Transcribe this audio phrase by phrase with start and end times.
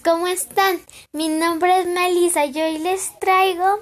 [0.00, 0.80] están?
[1.12, 3.80] Mi nombre es Melissa y hoy les traigo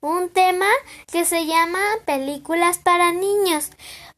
[0.00, 0.68] un tema
[1.10, 3.70] que se llama películas para niños.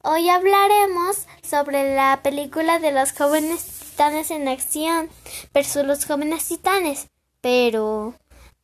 [0.02, 5.10] Hoy hablaremos sobre la película de los jóvenes titanes en acción
[5.54, 7.06] versus los jóvenes titanes.
[7.40, 8.14] Pero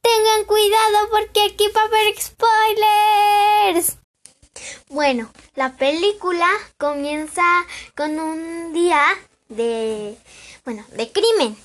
[0.03, 3.99] tengan cuidado porque aquí va a haber spoilers.
[4.89, 7.45] Bueno, la película comienza
[7.97, 9.01] con un día
[9.49, 10.19] de,
[10.65, 11.57] bueno, de crimen.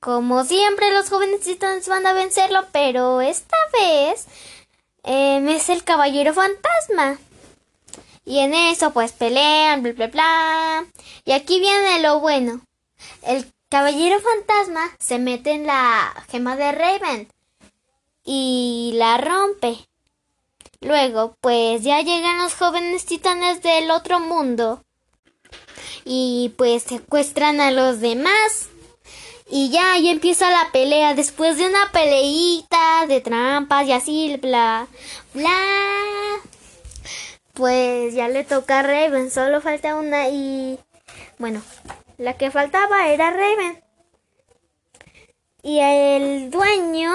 [0.00, 4.26] Como siempre, los jóvenes titanes van a vencerlo, pero esta vez
[5.02, 7.18] em, es el caballero fantasma.
[8.24, 10.86] Y en eso, pues pelean, bla, bla, bla.
[11.26, 12.62] Y aquí viene lo bueno.
[13.22, 17.28] El caballero fantasma se mete en la gema de Raven
[18.24, 19.86] y la rompe.
[20.80, 24.82] Luego, pues ya llegan los jóvenes titanes del otro mundo
[26.06, 28.69] y pues secuestran a los demás.
[29.52, 31.14] Y ya, ahí empieza la pelea.
[31.14, 34.86] Después de una peleita de trampas y así, bla,
[35.34, 35.50] bla.
[37.54, 39.30] Pues ya le toca a Raven.
[39.30, 40.78] Solo falta una y...
[41.38, 41.62] Bueno,
[42.16, 43.82] la que faltaba era Raven.
[45.62, 47.12] Y el dueño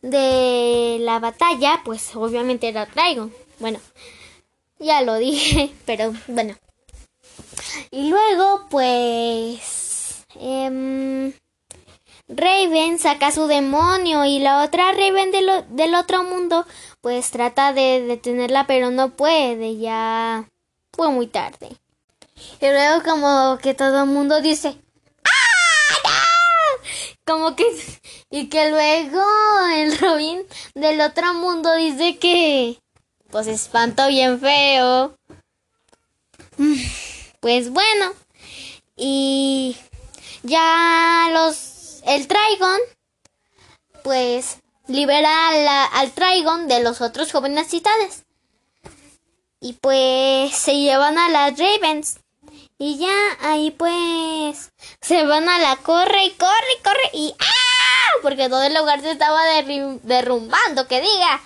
[0.00, 3.30] de la batalla, pues obviamente era Traigo.
[3.58, 3.80] Bueno,
[4.78, 6.54] ya lo dije, pero bueno.
[7.90, 10.24] Y luego, pues...
[10.36, 11.32] Em,
[12.28, 16.66] Raven saca su demonio y la otra Raven del otro mundo
[17.00, 20.48] pues trata de detenerla pero no puede, ya
[20.92, 21.70] fue muy tarde.
[22.60, 24.76] Y luego como que todo el mundo dice
[25.24, 26.10] ¡Ah!
[27.24, 27.64] Como que
[28.30, 29.22] y que luego
[29.74, 30.42] el Robin
[30.74, 32.78] del otro mundo dice que
[33.30, 35.16] pues espanto bien feo.
[37.40, 38.12] Pues bueno,
[38.96, 39.76] y
[40.42, 41.67] ya los
[42.08, 42.80] el Trigon,
[44.02, 48.24] pues libera al Trigon de los otros jóvenes titanes.
[49.60, 52.20] Y pues se llevan a las Ravens.
[52.78, 54.70] Y ya ahí pues
[55.00, 58.20] se van a la corre y corre y corre y ¡ah!
[58.22, 59.42] Porque todo el lugar se estaba
[60.02, 61.42] derrumbando, que diga.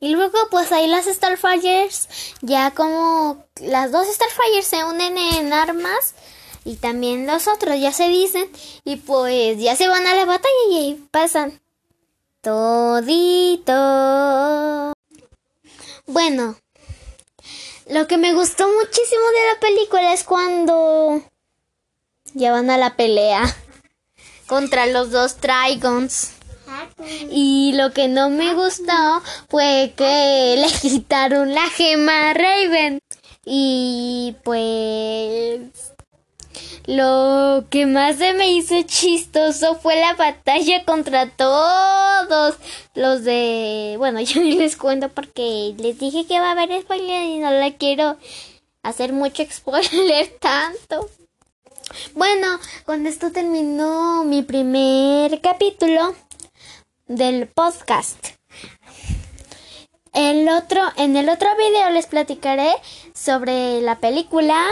[0.00, 2.08] Y luego pues ahí las Starfires,
[2.40, 6.14] ya como las dos Starfires se unen en armas
[6.64, 8.48] y también los otros ya se dicen
[8.84, 11.60] y pues ya se van a la batalla y ahí pasan
[12.40, 13.72] todito.
[16.06, 16.56] Bueno,
[17.88, 21.22] lo que me gustó muchísimo de la película es cuando
[22.34, 23.42] ya van a la pelea
[24.46, 26.32] contra los dos Trigons.
[27.30, 33.00] Y lo que no me gustó fue que le quitaron la gema a Raven.
[33.44, 35.91] Y pues
[36.86, 42.56] lo que más se me hizo chistoso fue la batalla contra todos
[42.94, 43.94] los de...
[43.98, 47.76] Bueno, yo les cuento porque les dije que va a haber spoiler y no le
[47.76, 48.16] quiero
[48.82, 51.08] hacer mucho spoiler tanto.
[52.14, 56.14] Bueno, con esto terminó mi primer capítulo
[57.06, 58.18] del podcast.
[60.12, 62.70] El otro, en el otro video les platicaré
[63.14, 64.66] sobre la película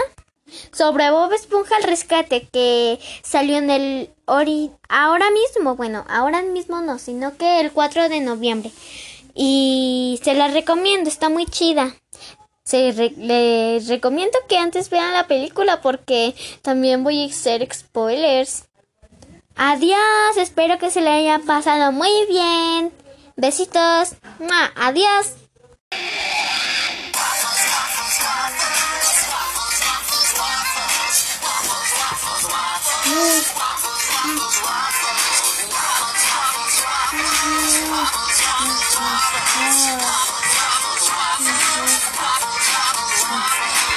[0.72, 6.80] sobre Bob Esponja al rescate que salió en el ori ahora mismo, bueno, ahora mismo
[6.80, 8.70] no, sino que el 4 de noviembre.
[9.34, 11.94] Y se la recomiendo, está muy chida.
[12.64, 18.64] Se les recomiendo que antes vean la película porque también voy a hacer spoilers.
[19.56, 22.92] Adiós, espero que se le haya pasado muy bien.
[23.36, 24.14] Besitos.
[24.76, 25.39] Adiós.
[33.20, 35.20] Waffles, waffles, waffles,
[35.68, 40.29] waffles, waffles, waffles, waffles, waffles, waffles,